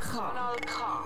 Kanal 0.00 0.56
K. 0.66 1.04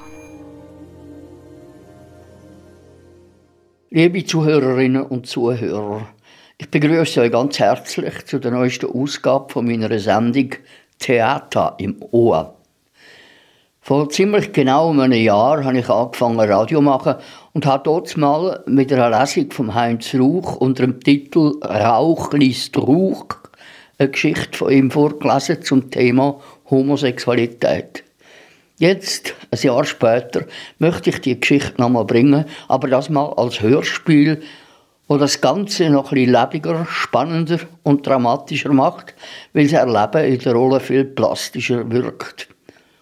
Liebe 3.91 4.25
Zuhörerinnen 4.25 5.03
und 5.03 5.27
Zuhörer, 5.27 6.09
ich 6.59 6.71
begrüße 6.71 7.21
euch 7.21 7.33
ganz 7.33 7.59
herzlich 7.59 8.27
zu 8.27 8.39
der 8.39 8.51
neuesten 8.51 8.91
Ausgabe 8.91 9.53
von 9.53 9.67
meiner 9.67 9.99
Sendung 9.99 10.51
Theater 10.99 11.75
im 11.79 12.03
Ohr. 12.11 12.57
Vor 13.81 14.09
ziemlich 14.11 14.53
genau 14.53 14.91
einem 14.91 15.13
Jahr 15.13 15.65
habe 15.65 15.79
ich 15.79 15.89
angefangen 15.89 16.39
Radio 16.41 16.79
zu 16.79 16.83
machen 16.83 17.17
und 17.53 17.67
habe 17.67 17.83
dort 17.85 18.17
mal 18.17 18.63
mit 18.67 18.93
einer 18.93 19.11
Lesung 19.11 19.51
von 19.51 19.75
Heinz 19.75 20.15
Rauch 20.15 20.57
unter 20.57 20.87
dem 20.87 21.01
Titel 21.01 21.59
Rauch 21.63 22.33
liest 22.33 22.77
Rauch 22.79 23.42
eine 24.03 24.11
Geschichte 24.11 24.59
von 24.59 24.73
ihm 24.73 24.91
vorgelesen 24.91 25.63
zum 25.63 25.91
Thema 25.91 26.41
Homosexualität. 26.69 28.03
Jetzt, 28.79 29.35
ein 29.51 29.61
Jahr 29.61 29.85
später, 29.85 30.45
möchte 30.79 31.11
ich 31.11 31.21
die 31.21 31.39
Geschichte 31.39 31.81
nochmal 31.81 32.05
bringen, 32.05 32.47
aber 32.67 32.89
das 32.89 33.11
mal 33.11 33.33
als 33.35 33.61
Hörspiel, 33.61 34.43
wo 35.07 35.19
das 35.19 35.41
Ganze 35.41 35.89
noch 35.91 36.11
ein 36.11 36.17
bisschen 36.17 36.33
lebendiger, 36.33 36.87
spannender 36.91 37.61
und 37.85 38.07
dramatischer 38.07 38.73
macht, 38.73 39.15
weil 39.53 39.65
das 39.69 39.75
Erleben 39.75 40.33
in 40.33 40.39
der 40.41 40.53
Rolle 40.55 40.81
viel 40.81 41.05
plastischer 41.05 41.89
wirkt 41.91 42.49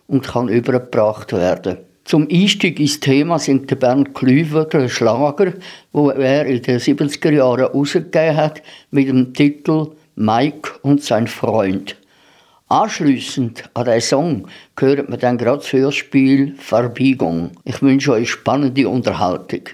und 0.06 0.26
kann 0.26 0.48
übergebracht 0.48 1.32
werden. 1.32 1.78
Zum 2.04 2.28
Einstieg 2.30 2.80
ins 2.80 3.00
Thema 3.00 3.38
sind 3.38 3.70
der 3.70 3.76
Bernd 3.76 4.14
Klüver, 4.14 4.66
Schlager, 4.88 5.54
wo 5.92 6.10
er 6.10 6.44
in 6.46 6.60
den 6.60 6.78
70er 6.78 7.30
Jahren 7.30 7.60
herausgegeben 7.60 8.36
hat, 8.36 8.62
mit 8.90 9.08
dem 9.08 9.32
Titel 9.32 9.92
Mike 10.22 10.72
und 10.82 11.02
sein 11.02 11.26
Freund. 11.26 11.96
Anschließend 12.68 13.70
an 13.72 13.86
diesen 13.86 14.00
Song 14.02 14.48
hört 14.78 15.08
man 15.08 15.18
dann 15.18 15.38
gerade 15.38 15.62
das 15.62 15.72
Hörspiel 15.72 16.56
Verbiegung. 16.56 17.52
Ich 17.64 17.80
wünsche 17.80 18.12
euch 18.12 18.28
spannende 18.28 18.86
Unterhaltung. 18.86 19.70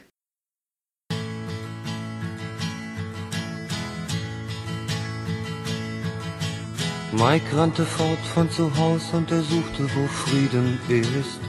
Mike 7.10 7.56
rannte 7.56 7.84
fort 7.84 8.24
von 8.32 8.48
zu 8.48 8.70
Haus 8.76 9.12
und 9.14 9.28
er 9.32 9.42
suchte, 9.42 9.82
wo 9.96 10.06
Frieden 10.06 10.78
ist. 10.88 11.40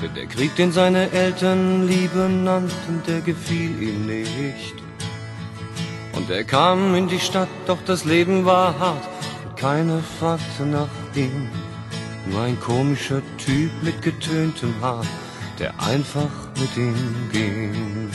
Denn 0.00 0.14
der 0.14 0.26
Krieg, 0.26 0.54
den 0.54 0.70
seine 0.70 1.10
Eltern 1.10 1.88
Liebe 1.88 2.28
nannten, 2.28 3.02
der 3.08 3.20
gefiel 3.22 3.82
ihm 3.82 4.06
nicht. 4.06 4.79
Und 6.20 6.30
er 6.30 6.44
kam 6.44 6.94
in 6.94 7.08
die 7.08 7.18
Stadt, 7.18 7.48
doch 7.66 7.78
das 7.86 8.04
Leben 8.04 8.44
war 8.44 8.78
hart 8.78 9.08
keine 9.60 10.02
fragte 10.18 10.62
nach 10.64 10.88
ihm, 11.14 11.50
nur 12.26 12.40
ein 12.40 12.58
komischer 12.60 13.20
Typ 13.36 13.70
mit 13.82 14.00
getöntem 14.00 14.74
Haar, 14.80 15.04
der 15.58 15.74
einfach 15.78 16.30
mit 16.58 16.74
ihm 16.78 17.28
ging. 17.30 18.10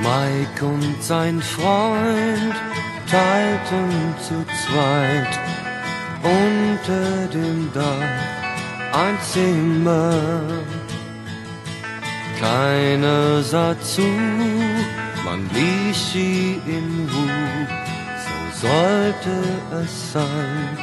Mike 0.00 0.64
und 0.64 1.02
sein 1.02 1.42
Freund 1.42 2.54
teilten 3.10 4.14
zu 4.20 4.44
zweit 4.62 5.38
unter 6.22 7.26
dem 7.32 7.68
Dach 7.74 9.02
ein 9.04 9.18
Zimmer. 9.20 10.14
Keiner 12.38 13.42
sah 13.42 13.74
zu, 13.80 14.06
man 15.28 15.40
ließ 15.52 16.12
sie 16.12 16.58
in 16.66 17.08
Ruhe 17.12 17.66
sollte 18.62 19.34
es 19.82 20.12
sein 20.12 20.78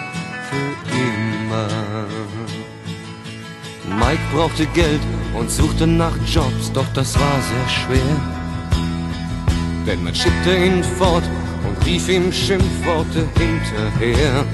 für 0.48 0.72
immer. 1.06 1.68
Mike 4.00 4.26
brauchte 4.34 4.66
Geld 4.68 5.02
und 5.38 5.50
suchte 5.50 5.88
nach 5.88 6.16
Jobs, 6.28 6.72
doch 6.74 6.86
das 6.94 7.20
war 7.20 7.38
sehr 7.52 7.70
schwer. 7.78 8.16
Denn 9.86 10.04
man 10.04 10.16
schickte 10.16 10.56
ihn 10.66 10.84
fort 10.84 11.24
und 11.66 11.86
rief 11.86 12.08
ihm 12.08 12.32
Schimpfworte 12.32 13.28
hinterher. 13.38 14.46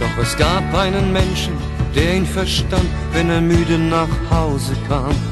Doch 0.00 0.22
es 0.22 0.36
gab 0.36 0.74
einen 0.74 1.12
Menschen, 1.12 1.54
der 1.94 2.16
ihn 2.16 2.26
verstand, 2.26 2.90
wenn 3.12 3.28
er 3.30 3.40
müde 3.40 3.78
nach 3.78 4.14
Hause 4.30 4.74
kam. 4.88 5.29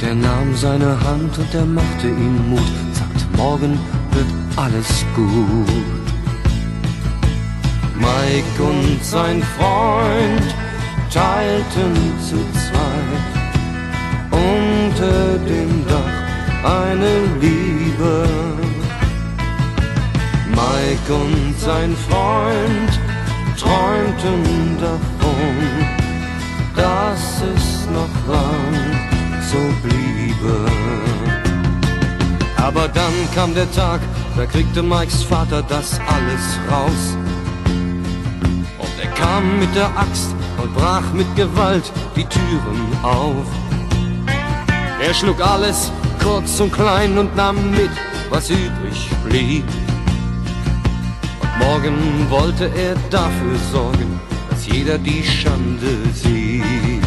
Und 0.00 0.06
er 0.06 0.14
nahm 0.14 0.54
seine 0.54 0.96
Hand 1.04 1.36
und 1.38 1.52
er 1.52 1.64
machte 1.64 2.06
ihm 2.06 2.50
Mut, 2.50 2.60
sagt, 2.92 3.36
morgen 3.36 3.76
wird 4.12 4.26
alles 4.54 5.04
gut. 5.16 5.66
Mike 7.96 8.62
und 8.62 9.04
sein 9.04 9.42
Freund 9.58 10.54
teilten 11.12 11.96
zu 12.20 12.36
zweit 12.54 13.26
unter 14.30 15.36
dem 15.48 15.84
Dach 15.88 16.76
eine 16.86 17.24
Liebe. 17.40 18.28
Mike 20.50 21.12
und 21.12 21.58
sein 21.58 21.96
Freund 22.08 23.00
träumten 23.58 24.78
davon, 24.78 25.56
dass 26.76 27.42
es 27.42 27.88
noch 27.90 28.32
lang 28.32 29.07
so 29.50 29.58
bliebe. 29.82 30.54
Aber 32.56 32.88
dann 32.88 33.14
kam 33.34 33.54
der 33.54 33.70
Tag, 33.72 34.00
da 34.36 34.44
kriegte 34.44 34.82
Mikes 34.82 35.22
Vater 35.22 35.62
das 35.62 35.98
alles 36.06 36.44
raus. 36.70 37.16
Und 38.78 38.94
er 39.02 39.10
kam 39.12 39.58
mit 39.58 39.74
der 39.74 39.88
Axt 39.96 40.34
und 40.62 40.74
brach 40.74 41.12
mit 41.14 41.34
Gewalt 41.34 41.90
die 42.14 42.24
Türen 42.24 42.82
auf. 43.02 43.46
Er 45.00 45.14
schlug 45.14 45.40
alles 45.40 45.90
kurz 46.22 46.60
und 46.60 46.72
klein 46.72 47.16
und 47.16 47.34
nahm 47.36 47.70
mit, 47.70 47.90
was 48.28 48.50
übrig 48.50 49.08
blieb. 49.24 49.64
Und 51.40 51.58
morgen 51.58 51.96
wollte 52.28 52.70
er 52.76 52.96
dafür 53.08 53.56
sorgen, 53.72 54.20
dass 54.50 54.66
jeder 54.66 54.98
die 54.98 55.22
Schande 55.22 55.96
sieht. 56.12 56.97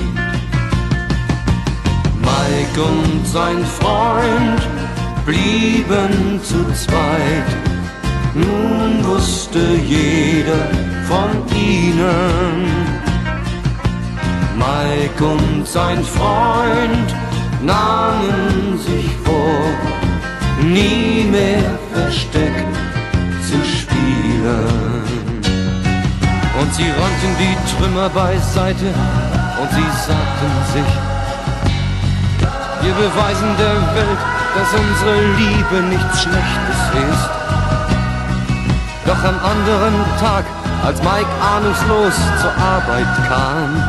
Mike 2.62 2.82
und 2.84 3.26
sein 3.26 3.66
Freund 3.66 4.62
blieben 5.26 6.40
zu 6.44 6.64
zweit. 6.74 7.50
Nun 8.36 9.04
wusste 9.04 9.60
jeder 9.88 10.70
von 11.10 11.32
ihnen. 11.58 12.68
Mike 14.56 15.26
und 15.26 15.68
sein 15.68 16.04
Freund 16.04 17.10
nahmen 17.64 18.78
sich 18.78 19.10
vor, 19.24 19.66
nie 20.64 21.26
mehr 21.32 21.80
Versteck 21.94 22.66
zu 23.50 23.58
spielen. 23.66 25.02
Und 26.60 26.76
sie 26.76 26.84
räumten 26.84 27.34
die 27.40 27.58
Trümmer 27.76 28.10
beiseite 28.10 28.94
und 29.60 29.70
sie 29.72 29.90
sagten 30.08 30.74
sich, 30.74 31.21
wir 32.84 32.94
beweisen 32.94 33.56
der 33.58 33.76
Welt, 33.96 34.22
dass 34.56 34.74
unsere 34.74 35.22
Liebe 35.38 35.84
nichts 35.90 36.24
Schlechtes 36.24 36.80
ist. 37.10 37.30
Doch 39.06 39.24
am 39.24 39.38
anderen 39.44 39.96
Tag, 40.20 40.46
als 40.84 41.00
Mike 41.04 41.30
ahnungslos 41.42 42.16
zur 42.42 42.52
Arbeit 42.52 43.08
kam, 43.28 43.84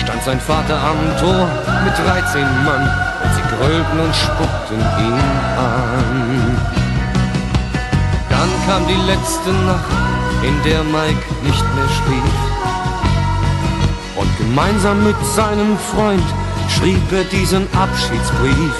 stand 0.00 0.22
sein 0.24 0.40
Vater 0.40 0.76
am 0.76 0.98
Tor 1.20 1.48
mit 1.84 1.94
13 1.98 2.42
Mann 2.64 2.90
und 3.22 3.34
sie 3.34 3.42
grölten 3.54 4.00
und 4.00 4.14
spuckten 4.14 4.80
ihn 4.98 5.20
an. 5.58 6.56
Dann 8.28 8.50
kam 8.66 8.86
die 8.88 9.00
letzte 9.06 9.52
Nacht, 9.66 9.90
in 10.42 10.62
der 10.64 10.82
Mike 10.82 11.24
nicht 11.44 11.74
mehr 11.74 11.88
schlief. 11.88 12.32
Und 14.16 14.38
gemeinsam 14.38 15.04
mit 15.04 15.16
seinem 15.34 15.78
Freund 15.78 16.24
schrieb 16.72 17.12
er 17.12 17.24
diesen 17.24 17.66
Abschiedsbrief. 17.74 18.76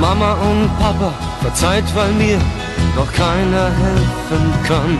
Mama 0.00 0.32
und 0.32 0.70
Papa, 0.78 1.12
verzeiht, 1.42 1.84
weil 1.94 2.12
mir 2.12 2.38
doch 2.96 3.12
keiner 3.12 3.66
helfen 3.84 4.52
kann. 4.66 4.98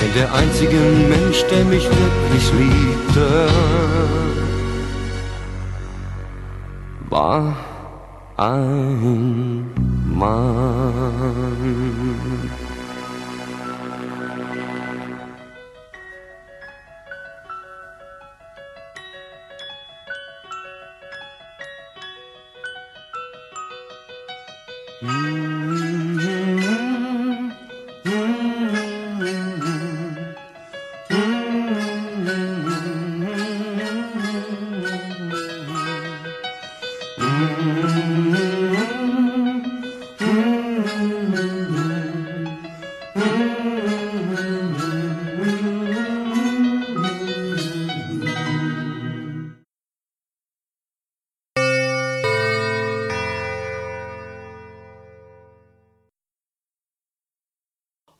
Denn 0.00 0.12
der 0.14 0.32
einzige 0.32 0.76
Mensch, 1.08 1.44
der 1.50 1.64
mich 1.64 1.84
wirklich 1.84 2.52
liebte, 2.52 3.48
war 7.10 7.56
ein 8.36 9.66
Mann. 10.14 11.47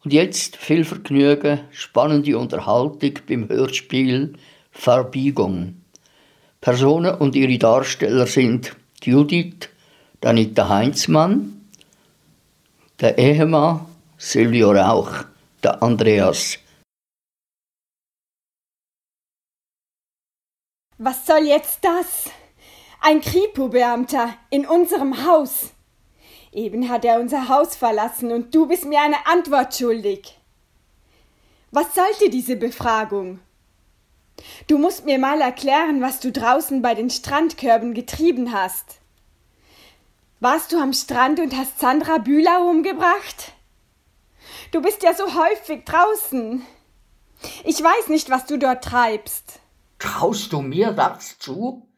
Und 0.09 0.15
jetzt 0.15 0.57
viel 0.57 0.85
Vergnügen, 0.87 1.61
spannende 1.71 2.39
Unterhaltung 2.39 3.13
beim 3.29 3.47
Hörspiel 3.49 4.33
Verbiegung. 4.71 5.83
Personen 6.63 7.17
und 7.17 7.37
ihre 7.37 7.59
Darsteller 7.59 8.27
sind 8.27 8.75
Judith 9.03 9.69
Danita 10.21 10.69
Heinzmann, 10.69 11.69
der 13.01 13.17
Ehemann 13.17 13.87
Silvio 14.17 14.73
Rauch, 14.73 15.25
der 15.63 15.81
Andreas. 15.83 16.59
Was 20.99 21.25
soll 21.27 21.47
jetzt 21.47 21.85
das? 21.85 22.31
Ein 23.01 23.21
Kripo-Beamter 23.21 24.35
in 24.51 24.67
unserem 24.67 25.25
Haus. 25.25 25.73
Eben 26.51 26.89
hat 26.89 27.05
er 27.05 27.21
unser 27.21 27.49
Haus 27.49 27.77
verlassen 27.77 28.33
und 28.33 28.53
du 28.53 28.67
bist 28.67 28.85
mir 28.85 29.01
eine 29.01 29.25
Antwort 29.27 29.77
schuldig. 29.77 30.37
Was 31.71 31.95
sollte 31.95 32.31
diese 32.31 32.57
Befragung? 32.57 33.39
Du 34.67 34.79
musst 34.79 35.05
mir 35.05 35.19
mal 35.19 35.41
erklären, 35.41 36.01
was 36.01 36.21
du 36.21 36.33
draußen 36.33 36.83
bei 36.83 36.95
den 36.95 37.11
Strandkörben 37.11 37.95
getrieben 37.95 38.53
hast. 38.53 38.99
Warst 40.41 40.73
du 40.73 40.79
am 40.79 40.93
Strand 40.93 41.41
und 41.41 41.57
hast 41.57 41.81
Sandra 41.81 42.19
Bühler 42.19 42.65
umgebracht? 42.65 43.53
Du 44.71 44.81
bist 44.81 45.03
ja 45.03 45.15
so 45.15 45.25
häufig 45.35 45.85
draußen. 45.85 46.65
Ich 47.65 47.83
weiß 47.83 48.09
nicht, 48.09 48.31
was 48.31 48.47
du 48.47 48.59
dort 48.59 48.85
treibst. 48.85 49.61
Traust 49.99 50.53
du 50.53 50.61
mir 50.61 50.93
das 50.93 51.39
zu? 51.39 51.89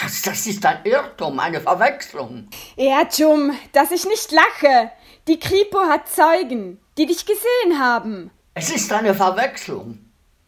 Das, 0.00 0.22
das 0.22 0.46
ist 0.46 0.64
ein 0.64 0.84
Irrtum, 0.84 1.38
eine 1.38 1.60
Verwechslung. 1.60 2.48
Ja, 2.76 3.06
Jum, 3.16 3.52
dass 3.72 3.90
ich 3.90 4.06
nicht 4.06 4.32
lache. 4.32 4.90
Die 5.28 5.38
Kripo 5.38 5.78
hat 5.78 6.08
Zeugen, 6.08 6.80
die 6.96 7.06
dich 7.06 7.26
gesehen 7.26 7.78
haben. 7.78 8.30
Es 8.54 8.70
ist 8.70 8.92
eine 8.92 9.14
Verwechslung. 9.14 10.03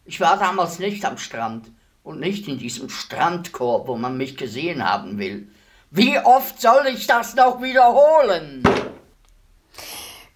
Ich 0.07 0.21
war 0.21 0.37
damals 0.37 0.79
nicht 0.79 1.03
am 1.03 1.17
Strand 1.17 1.67
und 2.01 2.21
nicht 2.21 2.47
in 2.47 2.57
diesem 2.57 2.89
Strandkorb, 2.89 3.89
wo 3.89 3.97
man 3.97 4.15
mich 4.15 4.37
gesehen 4.37 4.89
haben 4.89 5.17
will. 5.19 5.51
Wie 5.91 6.17
oft 6.17 6.61
soll 6.61 6.87
ich 6.87 7.07
das 7.07 7.35
noch 7.35 7.61
wiederholen? 7.61 8.63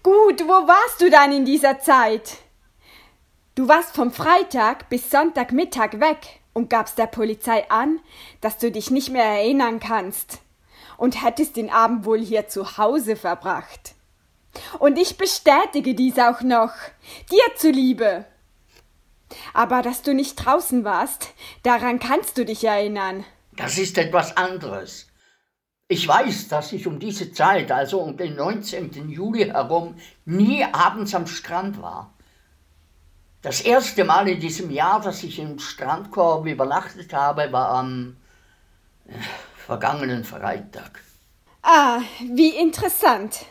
Gut, 0.02 0.42
wo 0.42 0.68
warst 0.68 1.00
du 1.00 1.08
dann 1.08 1.32
in 1.32 1.46
dieser 1.46 1.80
Zeit? 1.80 2.36
Du 3.54 3.66
warst 3.66 3.96
vom 3.96 4.12
Freitag 4.12 4.90
bis 4.90 5.10
Sonntagmittag 5.10 6.00
weg 6.00 6.40
und 6.52 6.68
gabst 6.68 6.98
der 6.98 7.06
Polizei 7.06 7.70
an, 7.70 7.98
dass 8.42 8.58
du 8.58 8.70
dich 8.70 8.90
nicht 8.90 9.08
mehr 9.08 9.24
erinnern 9.24 9.80
kannst 9.80 10.40
und 10.98 11.24
hättest 11.24 11.56
den 11.56 11.70
Abend 11.70 12.04
wohl 12.04 12.20
hier 12.20 12.46
zu 12.46 12.76
Hause 12.76 13.16
verbracht. 13.16 13.94
Und 14.78 14.98
ich 14.98 15.16
bestätige 15.16 15.94
dies 15.94 16.18
auch 16.18 16.42
noch, 16.42 16.74
dir 17.30 17.56
zuliebe. 17.56 18.26
Aber 19.54 19.82
dass 19.82 20.02
du 20.02 20.14
nicht 20.14 20.36
draußen 20.36 20.84
warst, 20.84 21.30
daran 21.62 21.98
kannst 21.98 22.38
du 22.38 22.44
dich 22.44 22.64
erinnern. 22.64 23.24
Das 23.56 23.78
ist 23.78 23.98
etwas 23.98 24.36
anderes. 24.36 25.08
Ich 25.88 26.08
weiß, 26.08 26.48
dass 26.48 26.72
ich 26.72 26.86
um 26.86 26.98
diese 26.98 27.32
Zeit, 27.32 27.70
also 27.70 28.00
um 28.00 28.16
den 28.16 28.34
19. 28.34 29.10
Juli 29.10 29.44
herum, 29.44 29.96
nie 30.24 30.64
abends 30.64 31.14
am 31.14 31.26
Strand 31.26 31.82
war. 31.82 32.14
Das 33.42 33.60
erste 33.60 34.04
Mal 34.04 34.28
in 34.28 34.40
diesem 34.40 34.70
Jahr, 34.70 35.00
dass 35.00 35.22
ich 35.22 35.38
im 35.38 35.58
Strandkorb 35.58 36.46
übernachtet 36.46 37.12
habe, 37.12 37.52
war 37.52 37.70
am 37.70 38.16
äh, 39.06 39.12
vergangenen 39.66 40.24
Freitag. 40.24 41.02
Ah, 41.62 42.00
wie 42.20 42.56
interessant. 42.56 43.44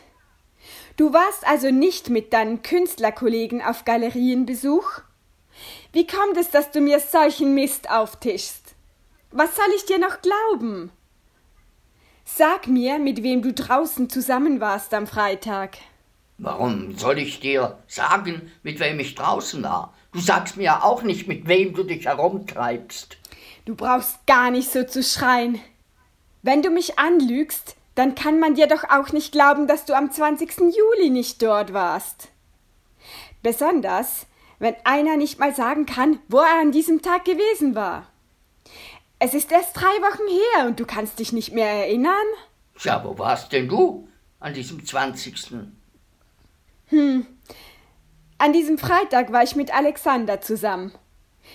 Du 0.96 1.12
warst 1.12 1.46
also 1.46 1.70
nicht 1.70 2.10
mit 2.10 2.32
deinen 2.32 2.62
Künstlerkollegen 2.62 3.62
auf 3.62 3.84
Galerienbesuch? 3.84 5.02
Wie 5.92 6.06
kommt 6.06 6.36
es, 6.36 6.50
dass 6.50 6.70
du 6.70 6.80
mir 6.80 7.00
solchen 7.00 7.54
Mist 7.54 7.90
auftischst? 7.90 8.74
Was 9.30 9.56
soll 9.56 9.68
ich 9.76 9.86
dir 9.86 9.98
noch 9.98 10.18
glauben? 10.20 10.90
Sag 12.24 12.66
mir, 12.66 12.98
mit 12.98 13.22
wem 13.22 13.42
du 13.42 13.52
draußen 13.52 14.08
zusammen 14.08 14.60
warst 14.60 14.94
am 14.94 15.06
Freitag. 15.06 15.78
Warum 16.38 16.96
soll 16.96 17.18
ich 17.18 17.40
dir 17.40 17.78
sagen, 17.86 18.50
mit 18.62 18.80
wem 18.80 19.00
ich 19.00 19.14
draußen 19.14 19.62
war? 19.62 19.94
Du 20.12 20.20
sagst 20.20 20.56
mir 20.56 20.64
ja 20.64 20.82
auch 20.82 21.02
nicht, 21.02 21.28
mit 21.28 21.46
wem 21.46 21.74
du 21.74 21.82
dich 21.82 22.06
herumtreibst. 22.06 23.16
Du 23.64 23.74
brauchst 23.74 24.26
gar 24.26 24.50
nicht 24.50 24.70
so 24.70 24.84
zu 24.84 25.02
schreien. 25.02 25.60
Wenn 26.42 26.62
du 26.62 26.70
mich 26.70 26.98
anlügst, 26.98 27.76
dann 27.94 28.14
kann 28.14 28.40
man 28.40 28.54
dir 28.54 28.66
doch 28.66 28.84
auch 28.84 29.12
nicht 29.12 29.32
glauben, 29.32 29.66
dass 29.66 29.84
du 29.84 29.94
am 29.94 30.10
20. 30.10 30.74
Juli 30.74 31.10
nicht 31.10 31.42
dort 31.42 31.72
warst. 31.72 32.28
Besonders, 33.42 34.26
wenn 34.62 34.76
einer 34.84 35.16
nicht 35.16 35.40
mal 35.40 35.52
sagen 35.52 35.86
kann, 35.86 36.20
wo 36.28 36.38
er 36.38 36.60
an 36.60 36.70
diesem 36.70 37.02
Tag 37.02 37.24
gewesen 37.24 37.74
war. 37.74 38.06
Es 39.18 39.34
ist 39.34 39.50
erst 39.50 39.76
drei 39.76 39.88
Wochen 40.00 40.28
her 40.28 40.68
und 40.68 40.78
du 40.78 40.86
kannst 40.86 41.18
dich 41.18 41.32
nicht 41.32 41.52
mehr 41.52 41.66
erinnern? 41.66 42.14
Ja, 42.78 43.02
wo 43.04 43.18
warst 43.18 43.50
denn 43.50 43.68
du 43.68 44.06
an 44.38 44.54
diesem 44.54 44.86
20.? 44.86 45.54
Hm. 46.90 47.26
An 48.38 48.52
diesem 48.52 48.78
Freitag 48.78 49.32
war 49.32 49.42
ich 49.42 49.56
mit 49.56 49.74
Alexander 49.74 50.40
zusammen. 50.40 50.92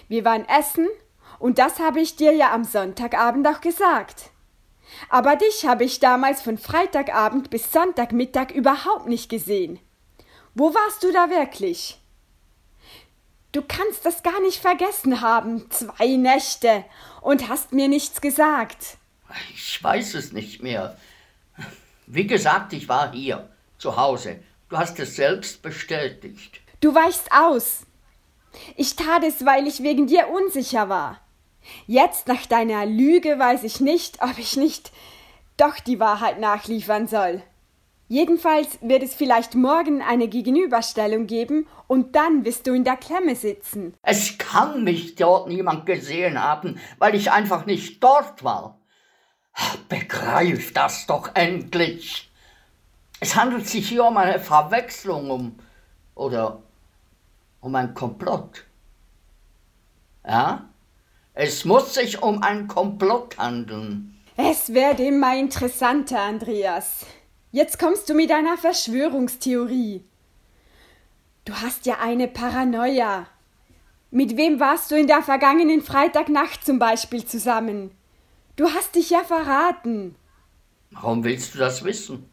Wir 0.09 0.25
waren 0.25 0.45
essen 0.49 0.89
und 1.39 1.59
das 1.59 1.79
habe 1.79 2.01
ich 2.01 2.17
dir 2.17 2.33
ja 2.33 2.53
am 2.53 2.65
Sonntagabend 2.65 3.47
auch 3.47 3.61
gesagt. 3.61 4.31
Aber 5.07 5.37
dich 5.37 5.65
habe 5.65 5.85
ich 5.85 6.01
damals 6.01 6.41
von 6.41 6.57
Freitagabend 6.57 7.51
bis 7.51 7.71
Sonntagmittag 7.71 8.51
überhaupt 8.51 9.07
nicht 9.07 9.29
gesehen. 9.29 9.79
Wo 10.55 10.73
warst 10.73 11.03
du 11.05 11.13
da 11.13 11.29
wirklich? 11.29 12.01
Du 13.57 13.63
kannst 13.67 14.05
das 14.05 14.21
gar 14.21 14.39
nicht 14.41 14.61
vergessen 14.61 15.21
haben, 15.21 15.65
zwei 15.71 16.15
Nächte, 16.15 16.85
und 17.21 17.49
hast 17.49 17.73
mir 17.73 17.87
nichts 17.87 18.21
gesagt. 18.21 18.97
Ich 19.55 19.83
weiß 19.83 20.13
es 20.13 20.31
nicht 20.31 20.61
mehr. 20.61 20.95
Wie 22.05 22.27
gesagt, 22.27 22.73
ich 22.73 22.87
war 22.87 23.11
hier, 23.13 23.49
zu 23.79 23.97
Hause, 23.97 24.41
Du 24.69 24.77
hast 24.77 24.99
es 24.99 25.15
selbst 25.15 25.63
bestätigt. 25.63 26.61
Du 26.81 26.93
weichst 26.93 27.31
aus. 27.31 27.79
Ich 28.75 28.95
tat 28.95 29.23
es, 29.23 29.43
weil 29.43 29.65
ich 29.65 29.81
wegen 29.81 30.05
dir 30.05 30.27
unsicher 30.27 30.87
war. 30.87 31.19
Jetzt 31.87 32.27
nach 32.27 32.45
deiner 32.45 32.85
Lüge 32.85 33.39
weiß 33.39 33.63
ich 33.63 33.79
nicht, 33.79 34.21
ob 34.21 34.37
ich 34.37 34.55
nicht 34.55 34.91
doch 35.57 35.79
die 35.79 35.99
Wahrheit 35.99 36.39
nachliefern 36.39 37.07
soll. 37.07 37.41
Jedenfalls 38.09 38.79
wird 38.81 39.03
es 39.03 39.13
vielleicht 39.13 39.53
morgen 39.55 40.01
eine 40.01 40.29
Gegenüberstellung 40.29 41.27
geben 41.27 41.67
und 41.87 42.15
dann 42.15 42.45
wirst 42.45 42.65
du 42.65 42.73
in 42.73 42.85
der 42.85 42.95
Klemme 42.95 43.35
sitzen. 43.35 43.93
Es 44.01 44.37
kann 44.37 44.85
mich 44.85 45.15
dort 45.15 45.49
niemand 45.49 45.85
gesehen 45.85 46.41
haben, 46.41 46.79
weil 46.99 47.15
ich 47.15 47.31
einfach 47.31 47.65
nicht 47.65 48.01
dort 48.01 48.43
war. 48.45 48.79
Begreif 49.89 50.71
das 50.71 51.05
doch 51.05 51.31
endlich. 51.33 52.31
Es 53.19 53.35
handelt 53.35 53.67
sich 53.67 53.89
hier 53.89 54.05
um 54.05 54.15
eine 54.15 54.39
Verwechslung 54.39 55.29
um, 55.31 55.59
oder 56.15 56.61
um 57.59 57.75
ein 57.75 57.93
Komplott. 57.93 58.63
Ja? 60.25 60.69
Es 61.33 61.65
muss 61.65 61.95
sich 61.95 62.21
um 62.21 62.41
ein 62.41 62.67
Komplott 62.67 63.37
handeln. 63.37 64.17
Es 64.37 64.73
wird 64.73 64.99
immer 64.99 65.35
interessanter, 65.35 66.21
Andreas. 66.21 67.05
Jetzt 67.51 67.79
kommst 67.79 68.09
du 68.09 68.13
mit 68.13 68.31
einer 68.31 68.57
Verschwörungstheorie. 68.57 70.03
Du 71.45 71.53
hast 71.53 71.85
ja 71.85 71.99
eine 72.01 72.27
Paranoia. 72.27 73.27
Mit 74.11 74.35
wem 74.35 74.59
warst 74.59 74.91
du 74.91 74.95
in 74.95 75.07
der 75.07 75.21
vergangenen 75.21 75.81
Freitagnacht 75.81 76.65
zum 76.65 76.77
Beispiel 76.77 77.25
zusammen? 77.25 77.91
Du 78.57 78.69
hast 78.69 78.95
dich 78.95 79.11
ja 79.11 79.23
verraten. 79.23 80.15
Warum 80.91 81.23
willst 81.23 81.55
du 81.55 81.59
das 81.59 81.83
wissen? 81.85 82.29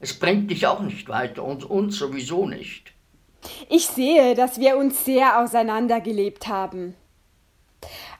Es 0.00 0.18
bringt 0.18 0.50
dich 0.50 0.66
auch 0.66 0.80
nicht 0.80 1.08
weiter 1.08 1.44
und 1.44 1.64
uns 1.64 1.96
sowieso 1.96 2.46
nicht. 2.46 2.92
Ich 3.70 3.86
sehe, 3.86 4.34
dass 4.34 4.60
wir 4.60 4.76
uns 4.76 5.04
sehr 5.04 5.40
auseinandergelebt 5.40 6.48
haben. 6.48 6.94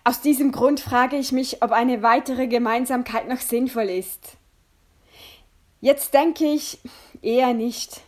Aus 0.05 0.21
diesem 0.21 0.51
Grund 0.51 0.81
frage 0.81 1.17
ich 1.17 1.31
mich, 1.31 1.63
ob 1.63 1.73
eine 1.73 2.03
weitere 2.03 2.47
Gemeinsamkeit 2.47 3.29
noch 3.29 3.41
sinnvoll 3.41 3.91
ist. 3.91 4.39
Jetzt 5.83 6.15
denke 6.15 6.45
ich 6.45 6.79
eher 7.23 7.55
nicht. 7.55 8.03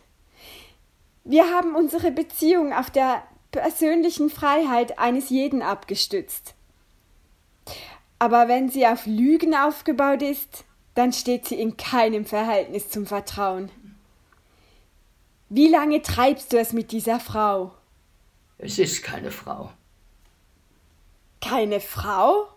Wir 1.25 1.53
haben 1.53 1.75
unsere 1.75 2.09
Beziehung 2.09 2.71
auf 2.71 2.89
der 2.89 3.21
persönlichen 3.51 4.29
Freiheit 4.29 4.97
eines 4.97 5.29
jeden 5.29 5.61
abgestützt. 5.61 6.55
Aber 8.17 8.47
wenn 8.47 8.69
sie 8.69 8.87
auf 8.87 9.05
Lügen 9.05 9.53
aufgebaut 9.53 10.21
ist, 10.21 10.63
dann 10.93 11.11
steht 11.11 11.49
sie 11.49 11.59
in 11.59 11.75
keinem 11.75 12.25
Verhältnis 12.25 12.89
zum 12.89 13.05
Vertrauen. 13.05 13.69
Wie 15.49 15.67
lange 15.67 16.01
treibst 16.01 16.53
du 16.53 16.57
es 16.57 16.71
mit 16.71 16.93
dieser 16.93 17.19
Frau? 17.19 17.73
Es 18.57 18.79
ist 18.79 19.03
keine 19.03 19.31
Frau. 19.31 19.69
Keine 21.41 21.81
Frau? 21.81 22.47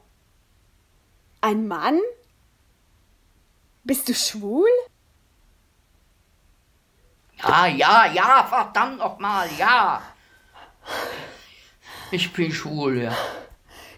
Ein 1.41 1.67
Mann? 1.67 1.99
Bist 3.83 4.09
du 4.09 4.15
schwul? 4.15 4.69
Ja, 7.41 7.67
ja, 7.67 8.07
ja, 8.07 8.47
verdammt 8.49 8.99
nochmal, 8.99 9.49
ja. 9.59 10.03
Ich 12.11 12.33
bin 12.33 12.51
schwul, 12.53 13.03
ja. 13.03 13.17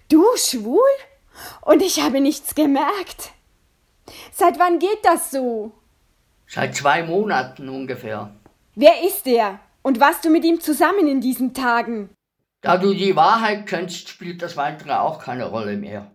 Du 0.08 0.24
schwul? 0.36 0.80
Und 1.62 1.82
ich 1.82 2.02
habe 2.02 2.20
nichts 2.20 2.54
gemerkt. 2.54 3.32
Seit 4.32 4.58
wann 4.58 4.78
geht 4.78 5.04
das 5.04 5.30
so? 5.30 5.72
Seit 6.46 6.74
zwei 6.74 7.02
Monaten 7.04 7.68
ungefähr. 7.68 8.34
Wer 8.74 9.02
ist 9.04 9.26
er? 9.26 9.60
Und 9.82 10.00
warst 10.00 10.24
du 10.24 10.30
mit 10.30 10.44
ihm 10.44 10.60
zusammen 10.60 11.06
in 11.06 11.20
diesen 11.20 11.54
Tagen? 11.54 12.10
Da 12.60 12.76
du 12.76 12.92
die 12.92 13.16
Wahrheit 13.16 13.66
kennst, 13.66 14.08
spielt 14.08 14.42
das 14.42 14.56
weitere 14.56 14.92
auch 14.94 15.22
keine 15.22 15.46
Rolle 15.46 15.76
mehr. 15.76 16.10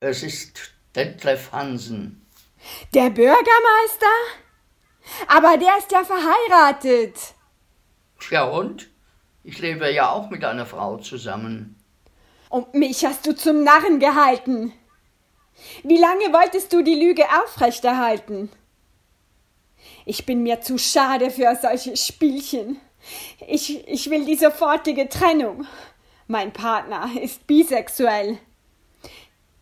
Es 0.00 0.22
ist 0.22 0.74
Detlef 0.94 1.52
Hansen. 1.52 2.26
Der 2.92 3.08
Bürgermeister? 3.10 4.06
Aber 5.28 5.56
der 5.56 5.78
ist 5.78 5.90
ja 5.92 6.02
verheiratet. 6.04 7.34
Ja 8.30 8.44
und? 8.44 8.88
Ich 9.42 9.58
lebe 9.58 9.90
ja 9.90 10.10
auch 10.10 10.30
mit 10.30 10.44
einer 10.44 10.66
Frau 10.66 10.98
zusammen. 10.98 11.76
Und 12.48 12.74
mich 12.74 13.04
hast 13.04 13.26
du 13.26 13.34
zum 13.34 13.62
Narren 13.64 14.00
gehalten. 14.00 14.72
Wie 15.82 15.98
lange 15.98 16.32
wolltest 16.32 16.72
du 16.72 16.82
die 16.82 16.94
Lüge 16.94 17.24
aufrechterhalten? 17.42 18.50
Ich 20.04 20.26
bin 20.26 20.42
mir 20.42 20.60
zu 20.60 20.78
schade 20.78 21.30
für 21.30 21.56
solche 21.60 21.96
Spielchen. 21.96 22.80
Ich, 23.46 23.86
ich 23.88 24.10
will 24.10 24.24
die 24.24 24.36
sofortige 24.36 25.08
Trennung. 25.08 25.66
Mein 26.26 26.52
Partner 26.52 27.10
ist 27.20 27.46
bisexuell. 27.46 28.38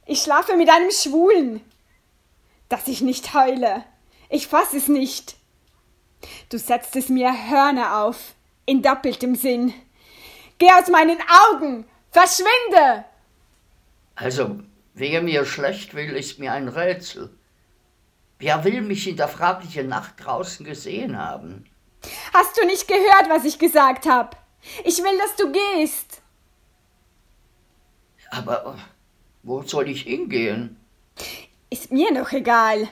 Ich 0.07 0.23
schlafe 0.23 0.57
mit 0.57 0.71
einem 0.71 0.90
Schwulen. 0.90 1.61
Dass 2.68 2.88
ich 2.88 3.00
nicht 3.00 3.35
heule. 3.35 3.85
Ich 4.29 4.47
fass 4.47 4.75
es 4.75 4.89
nicht. 4.89 5.37
Du 6.51 6.59
setzt 6.59 6.97
es 6.97 7.09
mir 7.09 7.33
Hörner 7.51 8.03
auf, 8.03 8.35
in 8.67 8.83
doppeltem 8.83 9.35
Sinn. 9.35 9.73
Geh 10.59 10.71
aus 10.73 10.89
meinen 10.89 11.19
Augen! 11.53 11.85
Verschwinde! 12.11 13.05
Also, 14.15 14.61
wer 14.95 15.23
mir 15.23 15.45
schlecht 15.45 15.95
will, 15.95 16.17
ist 16.17 16.39
mir 16.39 16.53
ein 16.53 16.69
Rätsel. 16.69 17.31
Wer 18.39 18.65
will 18.65 18.83
mich 18.83 19.07
in 19.09 19.17
der 19.17 19.29
fraglichen 19.29 19.89
Nacht 19.89 20.15
draußen 20.25 20.65
gesehen 20.65 21.17
haben? 21.19 21.65
Hast 22.33 22.57
du 22.57 22.67
nicht 22.67 22.89
gehört, 22.89 23.29
was 23.29 23.45
ich 23.45 23.59
gesagt 23.59 24.07
habe? 24.07 24.37
Ich 24.85 24.99
will, 24.99 25.19
dass 25.19 25.37
du 25.37 25.53
gehst. 25.53 26.23
Aber 28.31 28.79
wo 29.43 29.63
soll 29.63 29.89
ich 29.89 30.03
hingehen? 30.03 30.77
Ist 31.71 31.91
mir 31.91 32.13
noch 32.13 32.33
egal. 32.33 32.89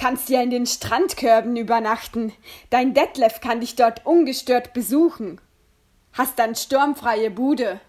Kannst 0.00 0.30
ja 0.30 0.40
in 0.40 0.48
den 0.48 0.64
Strandkörben 0.64 1.56
übernachten. 1.56 2.32
Dein 2.70 2.94
Detlef 2.94 3.42
kann 3.42 3.60
dich 3.60 3.76
dort 3.76 4.06
ungestört 4.06 4.72
besuchen. 4.72 5.42
Hast 6.14 6.38
dann 6.38 6.54
sturmfreie 6.54 7.30
Bude. 7.30 7.82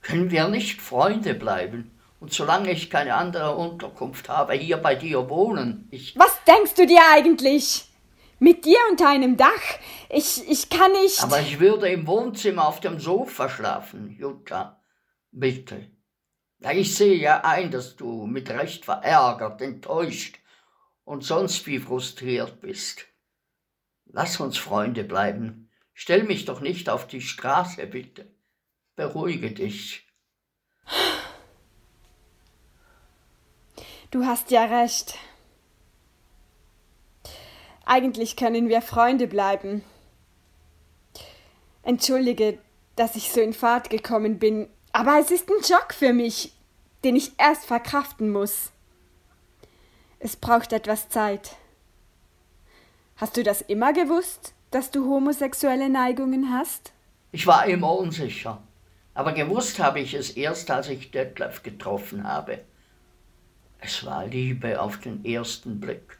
Können 0.00 0.32
wir 0.32 0.48
nicht 0.48 0.82
Freunde 0.82 1.34
bleiben? 1.34 1.92
Und 2.18 2.32
solange 2.32 2.72
ich 2.72 2.90
keine 2.90 3.14
andere 3.14 3.54
Unterkunft 3.54 4.28
habe, 4.28 4.54
hier 4.54 4.78
bei 4.78 4.96
dir 4.96 5.30
wohnen. 5.30 5.86
Ich. 5.92 6.18
Was 6.18 6.36
denkst 6.48 6.74
du 6.74 6.84
dir 6.84 7.00
eigentlich? 7.12 7.84
Mit 8.40 8.64
dir 8.64 8.78
unter 8.90 9.08
einem 9.08 9.36
Dach? 9.36 9.78
Ich, 10.08 10.42
ich 10.50 10.68
kann 10.68 10.90
nicht. 10.90 11.22
Aber 11.22 11.38
ich 11.38 11.60
würde 11.60 11.88
im 11.88 12.08
Wohnzimmer 12.08 12.66
auf 12.66 12.80
dem 12.80 12.98
Sofa 12.98 13.48
schlafen, 13.48 14.10
Jutta. 14.18 14.82
Bitte. 15.30 15.92
Ja, 16.58 16.72
ich 16.72 16.92
sehe 16.96 17.14
ja 17.14 17.42
ein, 17.44 17.70
dass 17.70 17.94
du 17.94 18.26
mit 18.26 18.50
Recht 18.50 18.84
verärgert, 18.84 19.62
enttäuscht 19.62 20.41
und 21.04 21.24
sonst 21.24 21.66
wie 21.66 21.78
frustriert 21.78 22.60
bist. 22.60 23.06
Lass 24.06 24.40
uns 24.40 24.58
Freunde 24.58 25.04
bleiben. 25.04 25.70
Stell 25.94 26.24
mich 26.24 26.44
doch 26.44 26.60
nicht 26.60 26.88
auf 26.88 27.06
die 27.06 27.20
Straße, 27.20 27.86
bitte. 27.86 28.30
Beruhige 28.96 29.52
dich. 29.52 30.06
Du 34.10 34.26
hast 34.26 34.50
ja 34.50 34.64
recht. 34.64 35.16
Eigentlich 37.84 38.36
können 38.36 38.68
wir 38.68 38.82
Freunde 38.82 39.26
bleiben. 39.26 39.82
Entschuldige, 41.82 42.58
dass 42.96 43.16
ich 43.16 43.32
so 43.32 43.40
in 43.40 43.54
Fahrt 43.54 43.90
gekommen 43.90 44.38
bin, 44.38 44.68
aber 44.92 45.18
es 45.18 45.30
ist 45.30 45.48
ein 45.48 45.64
Schock 45.64 45.94
für 45.94 46.12
mich, 46.12 46.52
den 47.04 47.16
ich 47.16 47.32
erst 47.38 47.64
verkraften 47.64 48.30
muss. 48.30 48.71
Es 50.24 50.36
braucht 50.36 50.72
etwas 50.72 51.08
Zeit. 51.08 51.56
Hast 53.16 53.36
du 53.36 53.42
das 53.42 53.60
immer 53.60 53.92
gewusst, 53.92 54.54
dass 54.70 54.92
du 54.92 55.10
homosexuelle 55.10 55.88
Neigungen 55.88 56.52
hast? 56.52 56.92
Ich 57.32 57.44
war 57.48 57.66
immer 57.66 57.92
unsicher, 57.98 58.62
aber 59.14 59.32
gewusst 59.32 59.80
habe 59.80 59.98
ich 59.98 60.14
es 60.14 60.30
erst, 60.30 60.70
als 60.70 60.88
ich 60.90 61.10
Detlef 61.10 61.64
getroffen 61.64 62.22
habe. 62.22 62.60
Es 63.80 64.06
war 64.06 64.24
Liebe 64.24 64.80
auf 64.80 64.98
den 64.98 65.24
ersten 65.24 65.80
Blick. 65.80 66.18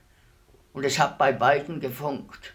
Und 0.72 0.82
es 0.82 0.98
hat 0.98 1.16
bei 1.16 1.30
beiden 1.30 1.78
gefunkt. 1.78 2.54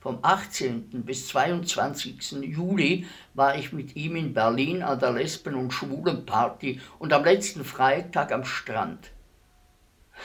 Vom 0.00 0.20
18. 0.22 1.02
bis 1.04 1.28
22. 1.28 2.32
Juli 2.44 3.06
war 3.34 3.58
ich 3.58 3.74
mit 3.74 3.94
ihm 3.94 4.16
in 4.16 4.32
Berlin 4.32 4.82
an 4.82 4.98
der 4.98 5.12
Lesben- 5.12 5.54
und 5.54 5.70
Schwulenparty 5.70 6.80
und 6.98 7.12
am 7.12 7.24
letzten 7.24 7.62
Freitag 7.62 8.32
am 8.32 8.46
Strand. 8.46 9.10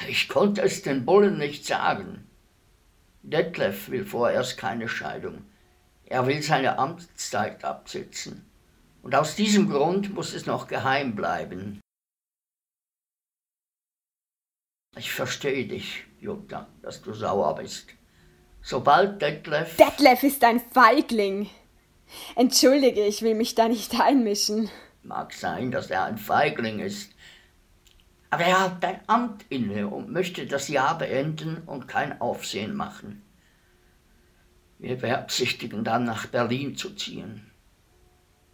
Ich 0.07 0.27
konnte 0.27 0.61
es 0.61 0.81
den 0.81 1.05
Bullen 1.05 1.37
nicht 1.37 1.65
sagen. 1.65 2.27
Detlef 3.21 3.89
will 3.89 4.05
vorerst 4.05 4.57
keine 4.57 4.89
Scheidung. 4.89 5.45
Er 6.05 6.27
will 6.27 6.41
seine 6.41 6.77
Amtszeit 6.77 7.63
absitzen. 7.63 8.45
Und 9.01 9.15
aus 9.15 9.35
diesem 9.35 9.69
Grund 9.69 10.13
muss 10.13 10.33
es 10.33 10.45
noch 10.45 10.67
geheim 10.67 11.15
bleiben. 11.15 11.79
Ich 14.95 15.11
verstehe 15.11 15.65
dich, 15.65 16.03
Jutta, 16.19 16.67
dass 16.81 17.01
du 17.01 17.13
sauer 17.13 17.55
bist. 17.55 17.87
Sobald 18.61 19.21
Detlef. 19.21 19.75
Detlef 19.77 20.23
ist 20.23 20.43
ein 20.43 20.59
Feigling. 20.59 21.49
Entschuldige, 22.35 23.05
ich 23.05 23.21
will 23.21 23.35
mich 23.35 23.55
da 23.55 23.67
nicht 23.67 23.99
einmischen. 23.99 24.69
Mag 25.01 25.33
sein, 25.33 25.71
dass 25.71 25.89
er 25.89 26.05
ein 26.05 26.17
Feigling 26.17 26.79
ist. 26.79 27.12
Aber 28.33 28.45
er 28.45 28.61
hat 28.61 28.83
ein 28.83 28.99
Amt 29.05 29.45
inne 29.49 29.87
und 29.87 30.09
möchte 30.09 30.47
das 30.47 30.67
Jahr 30.67 30.97
beenden 30.97 31.61
und 31.67 31.87
kein 31.87 32.19
Aufsehen 32.19 32.75
machen. 32.75 33.21
Wir 34.79 34.97
beabsichtigen 34.97 35.83
dann 35.83 36.05
nach 36.05 36.25
Berlin 36.25 36.75
zu 36.75 36.95
ziehen. 36.95 37.51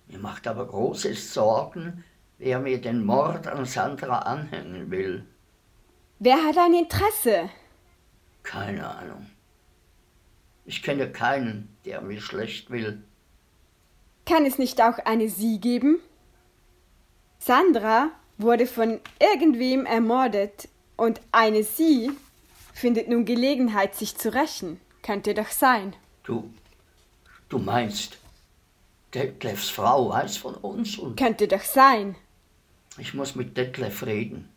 Mir 0.08 0.20
macht 0.20 0.48
aber 0.50 0.68
große 0.68 1.14
Sorgen, 1.14 2.04
wer 2.40 2.60
mir 2.60 2.82
den 2.82 3.06
Mord 3.06 3.48
an 3.48 3.64
Sandra 3.64 4.20
anhängen 4.20 4.92
will. 4.92 5.26
Wer 6.20 6.44
hat 6.44 6.58
ein 6.58 6.74
Interesse? 6.74 7.50
Keine 8.44 8.86
Ahnung. 8.86 9.28
Ich 10.66 10.84
kenne 10.84 11.10
keinen, 11.10 11.74
der 11.86 12.02
mir 12.02 12.20
schlecht 12.20 12.70
will. 12.70 13.02
Kann 14.26 14.46
es 14.46 14.58
nicht 14.58 14.82
auch 14.82 15.00
eine 15.06 15.30
Sie 15.30 15.62
geben? 15.62 16.02
Sandra 17.38 18.12
wurde 18.40 18.66
von 18.66 19.00
irgendwem 19.22 19.86
ermordet 19.86 20.68
und 20.98 21.22
eine 21.32 21.64
Sie 21.64 22.10
findet 22.74 23.10
nun 23.10 23.26
Gelegenheit, 23.26 23.94
sich 23.94 24.18
zu 24.18 24.34
rächen. 24.34 24.80
Könnte 25.04 25.34
doch 25.34 25.50
sein. 25.50 25.96
Du, 26.24 26.52
du 27.50 27.60
meinst, 27.60 28.18
Detlefs 29.14 29.70
Frau 29.70 30.10
weiß 30.10 30.38
von 30.38 30.56
uns 30.56 30.98
und... 30.98 31.18
Könnte 31.18 31.48
doch 31.48 31.62
sein. 31.62 32.16
Ich 32.98 33.14
muss 33.14 33.36
mit 33.36 33.58
Detlef 33.58 34.06
reden. 34.06 34.50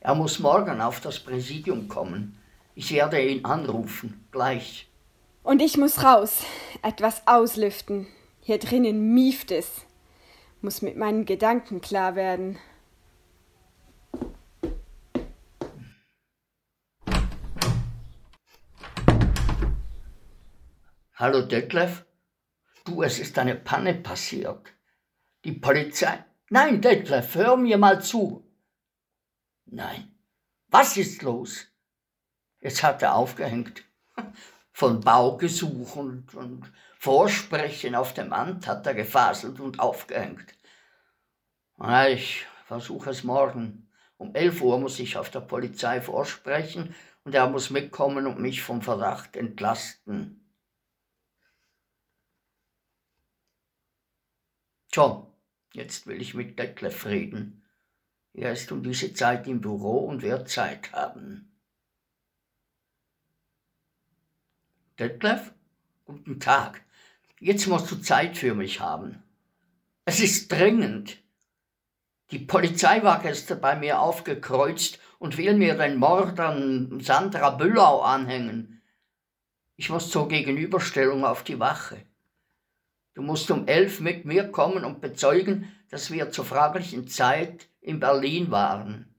Er 0.00 0.14
muss 0.14 0.38
morgen 0.38 0.80
auf 0.80 1.00
das 1.00 1.20
Präsidium 1.20 1.88
kommen. 1.88 2.38
Ich 2.74 2.92
werde 2.92 3.22
ihn 3.22 3.44
anrufen, 3.44 4.24
gleich. 4.32 4.88
Und 5.42 5.60
ich 5.60 5.76
muss 5.76 6.02
raus, 6.02 6.42
etwas 6.82 7.26
auslüften. 7.26 8.06
Hier 8.40 8.58
drinnen 8.58 9.12
mieft 9.12 9.50
es. 9.50 9.68
Muss 10.62 10.82
mit 10.82 10.96
meinen 10.96 11.26
Gedanken 11.26 11.80
klar 11.80 12.14
werden. 12.14 12.58
Hallo 21.20 21.42
Detlef? 21.42 22.06
Du, 22.86 23.02
es 23.02 23.18
ist 23.18 23.38
eine 23.38 23.54
Panne 23.54 23.92
passiert. 23.92 24.72
Die 25.44 25.52
Polizei. 25.52 26.24
Nein, 26.48 26.80
Detlef, 26.80 27.34
hör 27.34 27.58
mir 27.58 27.76
mal 27.76 28.00
zu. 28.02 28.50
Nein. 29.66 30.14
Was 30.68 30.96
ist 30.96 31.20
los? 31.20 31.66
Jetzt 32.60 32.82
hat 32.82 33.02
er 33.02 33.16
aufgehängt. 33.16 33.84
Von 34.72 35.00
Baugesuch 35.00 35.94
und, 35.96 36.34
und 36.34 36.72
Vorsprechen 36.98 37.94
auf 37.94 38.14
dem 38.14 38.32
Amt 38.32 38.66
hat 38.66 38.86
er 38.86 38.94
gefaselt 38.94 39.60
und 39.60 39.78
aufgehängt. 39.78 40.54
Ich 42.08 42.46
versuche 42.64 43.10
es 43.10 43.24
morgen. 43.24 43.90
Um 44.16 44.34
elf 44.34 44.62
Uhr 44.62 44.80
muss 44.80 44.98
ich 44.98 45.18
auf 45.18 45.28
der 45.28 45.40
Polizei 45.40 46.00
vorsprechen 46.00 46.94
und 47.24 47.34
er 47.34 47.50
muss 47.50 47.68
mitkommen 47.68 48.26
und 48.26 48.40
mich 48.40 48.62
vom 48.62 48.80
Verdacht 48.80 49.36
entlasten. 49.36 50.39
John, 54.92 55.26
jetzt 55.72 56.06
will 56.06 56.20
ich 56.20 56.34
mit 56.34 56.58
Detlef 56.58 57.06
reden. 57.06 57.62
Er 58.34 58.52
ist 58.52 58.72
um 58.72 58.82
diese 58.82 59.12
Zeit 59.14 59.46
im 59.46 59.60
Büro 59.60 59.98
und 60.06 60.22
wird 60.22 60.48
Zeit 60.48 60.92
haben. 60.92 61.52
Detlef, 64.98 65.52
guten 66.04 66.40
Tag. 66.40 66.82
Jetzt 67.38 67.68
musst 67.68 67.90
du 67.90 67.96
Zeit 67.96 68.36
für 68.36 68.54
mich 68.54 68.80
haben. 68.80 69.22
Es 70.04 70.20
ist 70.20 70.50
dringend. 70.50 71.18
Die 72.32 72.40
Polizei 72.40 73.02
war 73.02 73.22
gestern 73.22 73.60
bei 73.60 73.76
mir 73.76 74.00
aufgekreuzt 74.00 74.98
und 75.18 75.36
will 75.36 75.54
mir 75.54 75.76
den 75.76 75.96
Mord 75.96 76.38
an 76.40 77.00
Sandra 77.00 77.50
Büllau 77.50 78.00
anhängen. 78.00 78.82
Ich 79.76 79.88
muss 79.88 80.10
zur 80.10 80.28
Gegenüberstellung 80.28 81.24
auf 81.24 81.44
die 81.44 81.58
Wache. 81.58 82.04
Du 83.20 83.26
musst 83.26 83.50
um 83.50 83.68
elf 83.68 84.00
mit 84.00 84.24
mir 84.24 84.50
kommen 84.50 84.82
und 84.82 85.02
bezeugen, 85.02 85.70
dass 85.90 86.10
wir 86.10 86.30
zur 86.30 86.46
fraglichen 86.46 87.06
Zeit 87.06 87.68
in 87.82 88.00
Berlin 88.00 88.50
waren. 88.50 89.14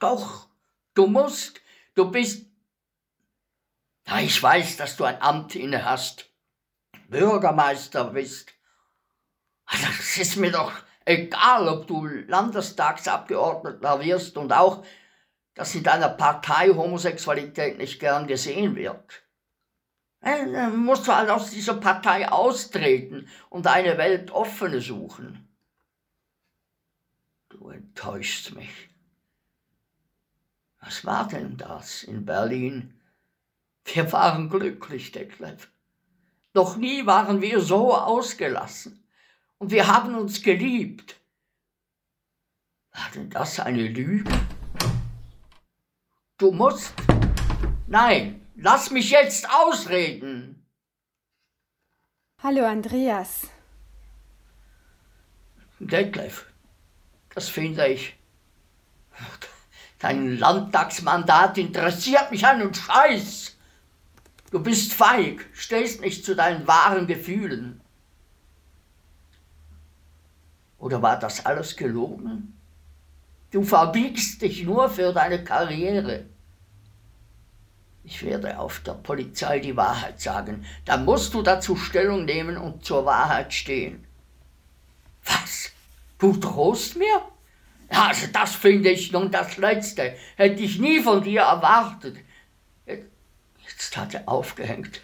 Doch, 0.00 0.46
du 0.92 1.06
musst, 1.06 1.62
du 1.94 2.10
bist. 2.10 2.44
Ja, 4.06 4.20
ich 4.20 4.42
weiß, 4.42 4.76
dass 4.76 4.98
du 4.98 5.04
ein 5.04 5.22
Amt 5.22 5.56
inne 5.56 5.86
hast, 5.86 6.28
Bürgermeister 7.08 8.04
bist. 8.04 8.52
Also, 9.64 9.86
das 9.86 10.18
ist 10.18 10.36
mir 10.36 10.52
doch 10.52 10.72
egal 11.06 11.66
ob 11.68 11.86
du 11.86 12.04
Landestagsabgeordneter 12.04 14.04
wirst 14.04 14.36
und 14.36 14.52
auch, 14.52 14.84
dass 15.54 15.74
in 15.74 15.82
deiner 15.82 16.10
Partei 16.10 16.68
Homosexualität 16.68 17.78
nicht 17.78 17.98
gern 17.98 18.26
gesehen 18.26 18.76
wird. 18.76 19.25
Dann 20.26 20.78
musst 20.78 21.06
du 21.06 21.14
halt 21.14 21.30
aus 21.30 21.50
dieser 21.50 21.74
Partei 21.74 22.28
austreten 22.28 23.28
und 23.48 23.68
eine 23.68 23.96
weltoffene 23.96 24.80
suchen. 24.80 25.48
Du 27.48 27.68
enttäuschst 27.68 28.56
mich. 28.56 28.88
Was 30.80 31.04
war 31.04 31.28
denn 31.28 31.56
das 31.56 32.02
in 32.02 32.24
Berlin? 32.24 33.00
Wir 33.84 34.10
waren 34.10 34.50
glücklich, 34.50 35.12
Detlef. 35.12 35.70
Noch 36.54 36.76
nie 36.76 37.06
waren 37.06 37.40
wir 37.40 37.60
so 37.60 37.94
ausgelassen 37.94 39.04
und 39.58 39.70
wir 39.70 39.86
haben 39.86 40.16
uns 40.16 40.42
geliebt. 40.42 41.20
War 42.90 43.10
denn 43.14 43.30
das 43.30 43.60
eine 43.60 43.86
Lüge? 43.86 44.28
Du 46.36 46.50
musst. 46.50 46.94
Nein, 47.86 48.45
lass 48.56 48.90
mich 48.90 49.10
jetzt 49.10 49.48
ausreden. 49.50 50.66
Hallo 52.42 52.64
Andreas. 52.64 53.48
Detlef, 55.78 56.46
das 57.34 57.48
finde 57.48 57.86
ich. 57.88 58.16
Dein 59.98 60.38
Landtagsmandat 60.38 61.58
interessiert 61.58 62.30
mich 62.30 62.46
einen 62.46 62.72
Scheiß. 62.72 63.56
Du 64.50 64.62
bist 64.62 64.92
feig, 64.92 65.46
stehst 65.52 66.00
nicht 66.00 66.24
zu 66.24 66.36
deinen 66.36 66.66
wahren 66.66 67.06
Gefühlen. 67.06 67.80
Oder 70.78 71.02
war 71.02 71.18
das 71.18 71.44
alles 71.44 71.76
gelogen? 71.76 72.58
Du 73.50 73.62
verbiegst 73.62 74.42
dich 74.42 74.64
nur 74.64 74.90
für 74.90 75.12
deine 75.12 75.42
Karriere. 75.42 76.26
Ich 78.06 78.22
werde 78.22 78.56
auf 78.56 78.78
der 78.80 78.92
Polizei 78.92 79.58
die 79.58 79.76
Wahrheit 79.76 80.20
sagen. 80.20 80.64
Da 80.84 80.96
musst 80.96 81.34
du 81.34 81.42
dazu 81.42 81.74
Stellung 81.74 82.24
nehmen 82.24 82.56
und 82.56 82.84
zur 82.84 83.04
Wahrheit 83.04 83.52
stehen. 83.52 84.06
Was? 85.24 85.72
Du 86.16 86.36
drohst 86.36 86.96
mir? 86.96 87.20
Also 87.88 88.28
das 88.32 88.54
finde 88.54 88.90
ich 88.90 89.10
nun 89.10 89.32
das 89.32 89.56
Letzte. 89.56 90.16
Hätte 90.36 90.62
ich 90.62 90.78
nie 90.78 91.00
von 91.00 91.24
dir 91.24 91.42
erwartet. 91.42 92.18
Jetzt 92.86 93.96
hat 93.96 94.14
er 94.14 94.28
aufgehängt. 94.28 95.00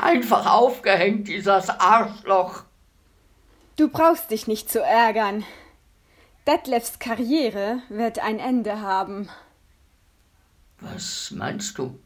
Einfach 0.00 0.46
aufgehängt, 0.46 1.26
dieses 1.26 1.68
Arschloch. 1.68 2.62
Du 3.74 3.88
brauchst 3.88 4.30
dich 4.30 4.46
nicht 4.46 4.70
zu 4.70 4.80
ärgern. 4.80 5.44
Detlefs 6.46 7.00
Karriere 7.00 7.82
wird 7.88 8.20
ein 8.20 8.38
Ende 8.38 8.80
haben. 8.80 9.28
Was 10.78 11.32
meinst 11.32 11.76
du? 11.76 11.98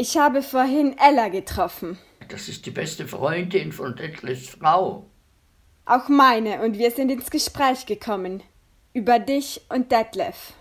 Ich 0.00 0.16
habe 0.16 0.42
vorhin 0.42 0.96
Ella 0.96 1.26
getroffen. 1.26 1.98
Das 2.28 2.48
ist 2.48 2.64
die 2.66 2.70
beste 2.70 3.08
Freundin 3.08 3.72
von 3.72 3.96
Detlefs 3.96 4.50
Frau. 4.50 5.10
Auch 5.86 6.08
meine, 6.08 6.62
und 6.62 6.78
wir 6.78 6.92
sind 6.92 7.10
ins 7.10 7.32
Gespräch 7.32 7.84
gekommen. 7.84 8.44
Über 8.92 9.18
dich 9.18 9.60
und 9.68 9.90
Detlef. 9.90 10.52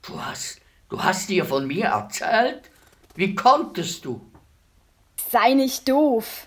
Du 0.00 0.18
hast, 0.18 0.62
du 0.88 1.04
hast 1.04 1.28
ihr 1.28 1.44
von 1.44 1.66
mir 1.66 1.88
erzählt? 1.88 2.70
Wie 3.16 3.34
konntest 3.34 4.06
du? 4.06 4.22
Sei 5.30 5.52
nicht 5.52 5.86
doof. 5.86 6.46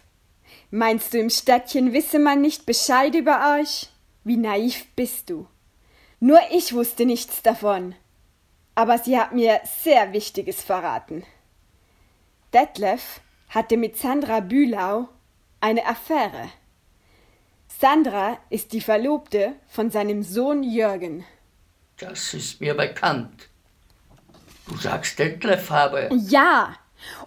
Meinst 0.72 1.14
du, 1.14 1.20
im 1.20 1.30
Städtchen 1.30 1.94
wisse 1.94 2.18
man 2.18 2.42
nicht 2.42 2.66
Bescheid 2.66 3.14
über 3.14 3.60
euch? 3.60 3.90
Wie 4.24 4.38
naiv 4.38 4.88
bist 4.96 5.30
du. 5.30 5.46
Nur 6.20 6.40
ich 6.50 6.74
wusste 6.74 7.06
nichts 7.06 7.44
davon. 7.44 7.94
Aber 8.74 8.98
sie 8.98 9.20
hat 9.20 9.34
mir 9.34 9.62
sehr 9.84 10.14
Wichtiges 10.14 10.64
verraten. 10.64 11.24
Detlef 12.54 13.22
hatte 13.50 13.78
mit 13.78 13.98
Sandra 13.98 14.42
Bühlau 14.42 15.08
eine 15.62 15.86
Affäre. 15.86 16.50
Sandra 17.68 18.38
ist 18.50 18.74
die 18.74 18.82
Verlobte 18.82 19.54
von 19.68 19.90
seinem 19.90 20.22
Sohn 20.22 20.64
Jürgen. 20.64 21.24
Das 21.98 22.34
ist 22.34 22.60
mir 22.60 22.74
bekannt. 22.74 23.48
Du 24.68 24.76
sagst, 24.76 25.18
Detlef 25.18 25.70
habe. 25.70 26.10
Ja, 26.12 26.76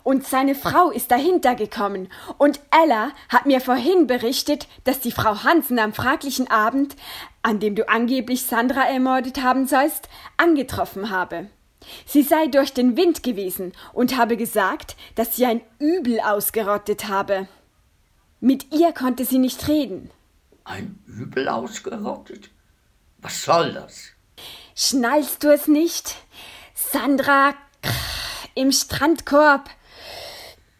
und 0.03 0.27
seine 0.27 0.55
Frau 0.55 0.91
ist 0.91 1.11
dahinter 1.11 1.55
gekommen. 1.55 2.09
Und 2.39 2.61
Ella 2.71 3.11
hat 3.29 3.47
mir 3.47 3.61
vorhin 3.61 4.07
berichtet, 4.07 4.69
dass 4.85 5.01
die 5.01 5.13
Frau 5.13 5.43
Hansen 5.43 5.79
am 5.79 5.95
fraglichen 5.95 6.51
Abend, 6.51 6.97
an 7.43 7.61
dem 7.61 7.75
du 7.75 7.89
angeblich 7.89 8.45
Sandra 8.47 8.83
ermordet 8.83 9.43
haben 9.43 9.67
sollst, 9.67 10.09
angetroffen 10.37 11.11
habe. 11.11 11.49
Sie 12.07 12.23
sei 12.23 12.47
durch 12.49 12.73
den 12.73 12.97
Wind 12.97 13.23
gewesen 13.23 13.73
und 13.93 14.17
habe 14.17 14.37
gesagt, 14.37 14.97
dass 15.15 15.37
sie 15.37 15.47
ein 15.47 15.61
Übel 15.79 16.21
ausgerottet 16.21 17.09
habe. 17.09 17.49
Mit 18.41 18.73
ihr 18.73 18.93
konnte 18.93 19.25
sie 19.25 19.39
nicht 19.39 19.69
reden. 19.69 20.11
Ein 20.65 20.99
Übel 21.07 21.49
ausgerottet? 21.49 22.51
Was 23.19 23.43
soll 23.43 23.73
das? 23.73 24.11
Schnallst 24.75 25.45
du 25.45 25.53
es 25.53 25.67
nicht? 25.69 26.17
Sandra 26.75 27.55
im 28.55 28.73
Strandkorb. 28.73 29.71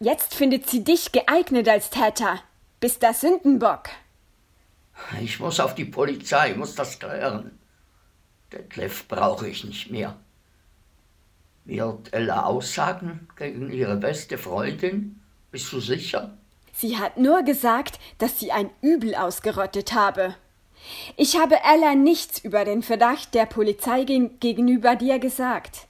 Jetzt 0.01 0.35
findet 0.35 0.69
sie 0.69 0.85
dich 0.85 1.13
geeignet 1.13 1.69
als 1.69 1.91
Täter. 1.91 2.41
Bist 2.81 3.03
der 3.03 3.15
Sündenbock. 3.15 3.89
Ich 5.21 5.41
muss 5.41 5.61
auf 5.61 5.75
die 5.75 5.85
Polizei, 5.85 6.55
muss 6.55 6.75
das 6.75 6.99
klären. 6.99 7.59
Detlef 8.53 9.09
brauche 9.09 9.49
ich 9.49 9.65
nicht 9.65 9.91
mehr. 9.91 10.17
Wird 11.65 12.13
Ella 12.13 12.45
aussagen 12.45 13.29
gegen 13.37 13.73
ihre 13.73 13.97
beste 13.97 14.37
Freundin? 14.37 15.21
Bist 15.51 15.73
du 15.73 15.81
sicher? 15.81 16.37
Sie 16.75 16.99
hat 16.99 17.17
nur 17.17 17.43
gesagt, 17.43 17.99
dass 18.19 18.39
sie 18.39 18.53
ein 18.53 18.71
Übel 18.83 19.15
ausgerottet 19.15 19.95
habe. 19.95 20.35
Ich 21.17 21.39
habe 21.39 21.57
Ella 21.65 21.95
nichts 21.95 22.39
über 22.39 22.65
den 22.65 22.83
Verdacht 22.83 23.35
der 23.35 23.47
Polizei 23.47 24.05
gegenüber 24.05 24.97
dir 24.97 25.19
gesagt. 25.19 25.87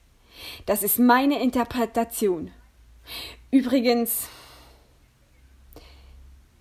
Das 0.66 0.82
ist 0.82 0.98
meine 0.98 1.42
Interpretation. 1.42 2.50
Übrigens, 3.50 4.28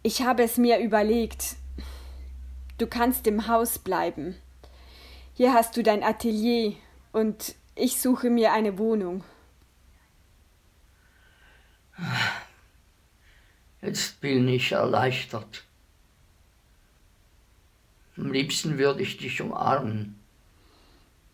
ich 0.02 0.24
habe 0.24 0.44
es 0.44 0.58
mir 0.58 0.80
überlegt. 0.80 1.56
Du 2.78 2.88
kannst 2.88 3.28
im 3.28 3.48
Haus 3.48 3.78
bleiben. 3.78 4.36
Hier 5.34 5.54
hast 5.54 5.78
du 5.78 5.84
dein 5.84 6.04
Atelier 6.04 6.74
und 7.12 7.56
ich 7.76 8.00
suche 8.00 8.30
mir 8.30 8.54
eine 8.54 8.78
Wohnung. 8.78 9.24
Jetzt 13.82 14.22
bin 14.22 14.48
ich 14.48 14.72
erleichtert. 14.72 15.64
Am 18.18 18.32
liebsten 18.32 18.78
würde 18.78 19.02
ich 19.02 19.18
dich 19.18 19.42
umarmen. 19.42 20.20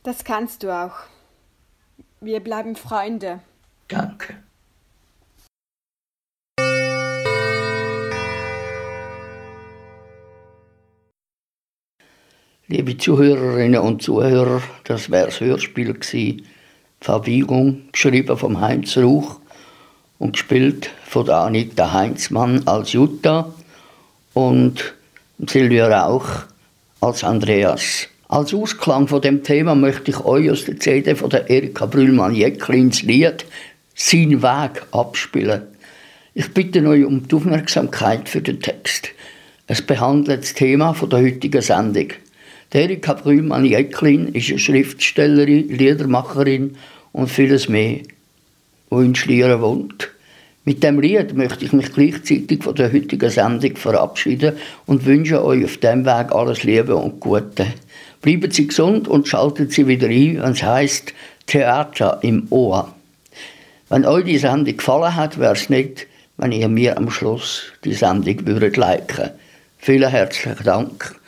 Das 0.04 0.24
kannst 0.24 0.64
du 0.64 0.74
auch. 0.74 0.96
Wir 2.22 2.40
bleiben 2.40 2.76
Freunde. 2.76 3.42
Danke. 3.88 4.42
Liebe 12.72 12.96
Zuhörerinnen 12.96 13.82
und 13.82 14.04
Zuhörer, 14.04 14.62
das 14.84 15.10
wäre 15.10 15.26
das 15.26 15.40
Hörspiel 15.40 15.92
gewesen. 15.92 16.46
Verweigerung, 17.02 17.90
geschrieben 17.92 18.38
vom 18.38 18.62
Heinz 18.62 18.96
Rauch 18.96 19.40
und 20.20 20.34
gespielt 20.34 20.92
von 21.04 21.28
Anita 21.32 21.92
Heinzmann 21.94 22.62
als 22.68 22.94
Jutta 22.94 23.52
und 24.36 24.94
Silvia 25.48 25.88
Rauch 25.88 26.44
als 27.02 27.24
Andreas. 27.24 28.08
Als 28.28 28.54
Ausklang 28.54 29.08
von 29.08 29.22
dem 29.24 29.42
Thema 29.42 29.74
möchte 29.74 30.12
ich 30.12 30.24
euch 30.24 30.52
aus 30.52 30.66
der 30.66 30.80
CD 30.80 31.16
von 31.16 31.32
der 31.32 31.50
Erika 31.50 31.88
Brühlmann-Jecklins 31.88 33.02
Lied 33.02 33.46
«Sein 33.96 34.44
Weg» 34.44 34.84
abspielen. 34.92 35.64
Ich 36.36 36.54
bitte 36.54 36.88
euch 36.88 37.04
um 37.04 37.28
die 37.28 37.36
Aufmerksamkeit 37.36 38.30
für 38.30 38.44
den 38.44 38.62
Text. 38.62 39.10
Es 39.66 39.82
behandelt 39.82 40.44
das 40.44 40.54
Thema 40.54 40.94
von 40.94 41.10
der 41.10 41.22
heutigen 41.24 41.64
Sendung. 41.64 42.10
Erika 42.72 43.14
Brühlmann-Jecklin 43.14 44.28
ist 44.28 44.50
eine 44.50 44.60
Schriftstellerin, 44.60 45.70
Liedermacherin 45.70 46.76
und 47.12 47.28
vieles 47.28 47.68
mehr, 47.68 48.02
die 48.92 48.96
in 48.96 49.16
Schlieren 49.16 49.62
wohnt. 49.62 50.12
Mit 50.66 50.84
dem 50.84 51.00
Lied 51.00 51.34
möchte 51.34 51.66
ich 51.66 51.74
mich 51.74 51.92
gleichzeitig 51.92 52.64
von 52.64 52.76
der 52.76 52.94
heutigen 52.94 53.30
Sendung 53.32 53.76
verabschieden 53.76 54.58
und 54.86 55.08
wünsche 55.08 55.44
euch 55.44 55.66
auf 55.66 55.78
dem 55.78 56.06
Weg 56.06 56.32
alles 56.32 56.62
Liebe 56.64 56.96
und 56.96 57.20
Gute. 57.20 57.66
Bleiben 58.22 58.52
Sie 58.52 58.68
gesund 58.68 59.08
und 59.08 59.28
schalten 59.28 59.72
Sie 59.72 59.88
wieder 59.88 60.08
ein, 60.08 60.40
wenn 60.40 60.52
es 60.52 60.62
heisst 60.62 61.14
Theater 61.48 62.20
im 62.22 62.46
Ohr. 62.52 62.94
Wenn 63.90 64.06
euch 64.06 64.26
die 64.26 64.38
Sendung 64.38 64.78
gefallen 64.78 65.16
hat, 65.16 65.40
wäre 65.40 65.54
es 65.54 65.70
nett, 65.70 66.06
wenn 66.38 66.52
ihr 66.52 66.68
mir 66.68 66.98
am 66.98 67.10
Schluss 67.10 67.72
die 67.84 67.94
Sendung 67.94 68.46
würdet 68.46 68.78
liken. 68.78 69.32
Vielen 69.80 70.12
herzlichen 70.12 70.64
Dank. 70.64 71.19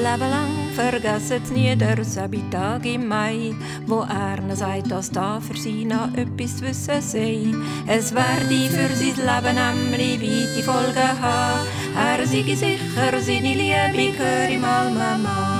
Leben 0.00 0.30
lang 0.30 0.70
vergessen 0.74 1.42
nie 1.52 1.76
der 1.76 2.02
Sabitag 2.04 2.86
im 2.86 3.06
Mai, 3.06 3.54
wo 3.86 4.00
er 4.00 4.56
sagt, 4.56 4.90
dass 4.90 5.10
da 5.10 5.40
für 5.40 5.56
sie 5.56 5.84
noch 5.84 6.14
etwas 6.14 6.56
zu 6.56 6.64
wissen 6.64 7.02
sei. 7.02 7.52
Es 7.86 8.14
werde 8.14 8.68
für 8.74 8.94
sein 8.96 9.16
Leben 9.28 9.56
nämlich 9.56 10.20
weite 10.22 10.62
Folgen 10.62 11.20
haben. 11.20 11.66
Er 11.94 12.26
sei 12.26 12.54
sicher, 12.54 13.20
seine 13.20 13.54
Liebe 13.54 14.16
gehört 14.16 14.50
ihm 14.50 14.64
Alma 14.64 15.59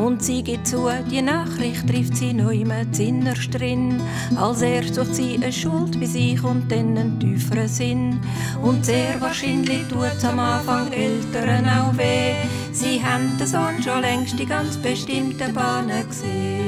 und 0.00 0.22
sie 0.22 0.42
geht 0.42 0.66
zu, 0.66 0.88
die 1.10 1.22
Nachricht 1.22 1.86
trifft 1.86 2.16
sie 2.16 2.32
neu 2.32 2.64
mit 2.64 2.98
innerst 2.98 3.52
drin. 3.52 4.00
Als 4.36 4.62
erst 4.62 4.94
sucht 4.94 5.14
sie 5.14 5.34
eine 5.34 5.52
Schuld 5.52 5.98
bei 6.00 6.06
sich 6.06 6.42
und 6.42 6.70
dann 6.70 6.96
einen 6.96 7.20
tieferen 7.20 7.68
Sinn. 7.68 8.20
Und 8.62 8.84
sehr 8.84 9.20
wahrscheinlich 9.20 9.86
tut 9.88 10.24
am 10.24 10.38
Anfang 10.38 10.92
Eltern 10.92 11.66
auch 11.66 11.96
weh. 11.96 12.34
Sie 12.72 13.02
haben 13.04 13.36
den 13.38 13.46
Sohn 13.46 13.82
schon 13.82 14.00
längst 14.00 14.38
die 14.38 14.46
ganz 14.46 14.76
bestimmten 14.76 15.52
Bahnen 15.52 16.08
gesehen. 16.08 16.59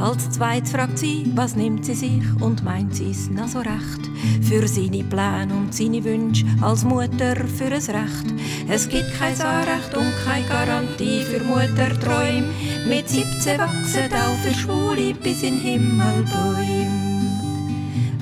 Als 0.00 0.30
zweites 0.30 0.70
fragt 0.70 0.96
sie, 0.96 1.30
was 1.34 1.56
nimmt 1.56 1.84
sie 1.84 1.94
sich 1.94 2.22
und 2.40 2.62
meint 2.62 2.94
sie 2.94 3.10
es 3.10 3.28
noch 3.28 3.48
so 3.48 3.58
recht 3.58 4.08
für 4.42 4.66
seine 4.68 5.02
Pläne 5.02 5.52
und 5.52 5.74
seine 5.74 6.04
Wünsche 6.04 6.46
als 6.60 6.84
Mutter 6.84 7.34
für 7.34 7.66
ein 7.66 7.72
Recht. 7.72 8.34
Es 8.68 8.88
gibt 8.88 9.12
kein 9.18 9.40
Anrecht 9.40 9.96
und 9.96 10.12
keine 10.24 10.46
Garantie 10.46 11.22
für 11.22 11.42
Mutterträume. 11.42 12.46
Mit 12.88 13.08
17 13.08 13.58
wachsen 13.58 14.12
auch 14.12 14.36
für 14.36 14.54
Schwule 14.54 15.14
bis 15.14 15.42
in 15.42 15.58
Himmel 15.58 16.24
Bäume. 16.32 17.17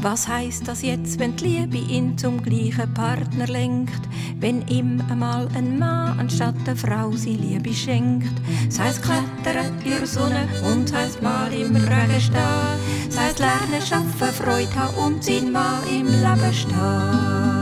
Was 0.08 0.28
heißt 0.28 0.68
das 0.68 0.82
jetzt, 0.82 1.18
wenn 1.18 1.34
die 1.34 1.46
Liebe 1.46 1.78
ihn 1.78 2.16
zum 2.16 2.40
gleichen 2.40 2.94
Partner 2.94 3.48
lenkt? 3.48 4.08
Wenn 4.38 4.64
ihm 4.68 5.02
einmal 5.10 5.48
ein 5.52 5.80
Mann 5.80 6.20
anstatt 6.20 6.54
eine 6.64 6.76
Frau 6.76 7.10
sie 7.10 7.34
Liebe 7.34 7.74
schenkt? 7.74 8.30
Das 8.66 8.78
heißt 8.78 9.02
klettern 9.02 9.74
in 9.84 9.90
der 9.90 10.06
Sonne 10.06 10.46
und 10.70 10.94
heißt 10.94 11.20
mal 11.22 11.52
im 11.52 11.74
Regen 11.74 12.20
stehen. 12.20 12.78
Das 13.08 13.18
heißt 13.18 13.40
lernen, 13.40 13.84
schaffen, 13.84 14.32
Freude 14.32 14.76
haben 14.76 14.94
und 14.94 15.24
sein 15.24 15.50
Mann 15.50 15.82
im 15.90 16.06
Leben 16.06 16.54
stehen. 16.54 17.56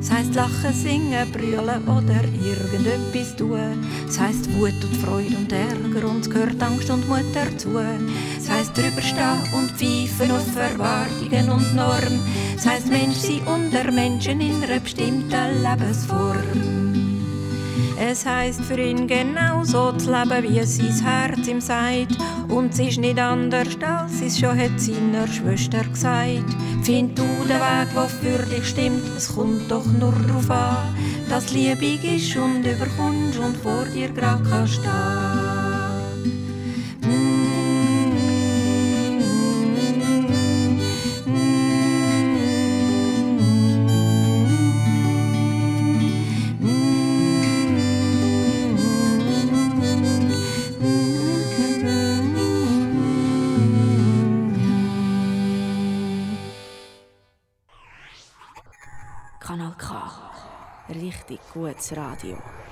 Das 0.00 0.10
heisst 0.10 0.34
lachen, 0.34 0.72
singen, 0.72 1.30
brüllen 1.30 1.86
oder 1.86 2.24
irgendetwas 2.24 3.36
tun. 3.36 3.86
Das 4.06 4.18
heisst 4.18 4.52
Wut 4.54 4.72
und 4.82 4.96
Freude 4.96 5.36
und 5.36 5.52
Ärger 5.52 6.08
und 6.08 6.22
es 6.22 6.30
gehört 6.30 6.60
Angst 6.62 6.90
und 6.90 7.06
Mut 7.08 7.26
dazu. 7.32 7.78
Heisst 8.50 8.76
drüberstehen 8.76 9.40
und 9.52 9.70
pfeifen 9.70 10.30
auf 10.32 10.56
Erwartungen 10.56 11.50
und 11.50 11.74
Normen. 11.74 12.20
Das 12.56 12.66
heisst 12.66 12.88
Mensch 12.88 13.16
sein 13.16 13.40
unter 13.46 13.90
Menschen 13.90 14.40
in 14.40 14.62
einer 14.62 14.80
bestimmten 14.80 15.62
Lebensform. 15.62 16.90
Es 18.02 18.26
heißt 18.26 18.62
für 18.62 18.80
ihn 18.80 19.06
genauso 19.06 19.92
zu 19.92 20.10
leben, 20.10 20.42
wie 20.42 20.58
es 20.58 20.78
sein 20.78 21.04
Herz 21.04 21.46
ihm 21.46 21.60
sagt. 21.60 22.16
Und 22.48 22.72
es 22.72 22.80
ist 22.80 22.98
nicht 22.98 23.18
anders, 23.18 23.76
als 23.82 24.20
es 24.22 24.40
schon 24.40 24.58
hat 24.58 24.80
seiner 24.80 25.28
Schwester 25.28 25.84
gesagt. 25.84 26.56
Find 26.82 27.18
du 27.18 27.22
den 27.22 27.60
Weg, 27.60 27.88
der 27.94 28.08
für 28.08 28.46
dich 28.46 28.68
stimmt, 28.68 29.04
es 29.16 29.34
kommt 29.34 29.70
doch 29.70 29.84
nur 29.84 30.12
darauf 30.26 30.50
an, 30.50 30.94
dass 31.28 31.52
liebig 31.52 32.02
ist 32.02 32.34
und 32.36 32.64
überkommst 32.64 33.38
und 33.38 33.56
vor 33.58 33.84
dir 33.84 34.08
grad 34.08 34.40
kannst 34.50 34.74
stehen. 34.74 35.49
Radio. 61.92 62.69